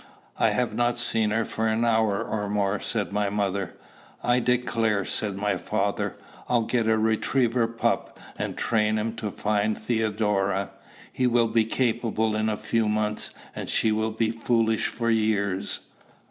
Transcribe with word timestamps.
"I 0.39 0.49
have 0.49 0.73
not 0.73 0.97
seen 0.97 1.29
her 1.29 1.45
for 1.45 1.67
an 1.67 1.85
hour 1.85 2.23
or 2.25 2.49
more," 2.49 2.79
said 2.79 3.13
my 3.13 3.29
mother. 3.29 3.75
"I 4.23 4.39
declare," 4.39 5.05
said 5.05 5.37
my 5.37 5.57
father, 5.57 6.15
"I'll 6.49 6.63
get 6.63 6.87
a 6.87 6.97
retriever 6.97 7.67
pup, 7.67 8.19
and 8.35 8.57
train 8.57 8.97
him 8.97 9.15
to 9.17 9.29
find 9.29 9.77
Theodora. 9.77 10.71
He 11.13 11.27
will 11.27 11.49
be 11.49 11.65
capable 11.65 12.35
in 12.35 12.49
a 12.49 12.57
few 12.57 12.89
months, 12.89 13.29
and 13.55 13.69
she 13.69 13.91
will 13.91 14.09
be 14.09 14.31
foolish 14.31 14.87
for 14.87 15.11
years." 15.11 15.81